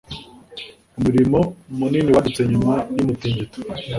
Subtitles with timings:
[0.97, 1.39] Umuriro
[1.77, 3.57] munini wadutse nyuma y’umutingito.